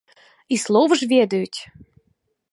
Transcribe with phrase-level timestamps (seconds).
[0.55, 1.59] І словы ж ведаюць!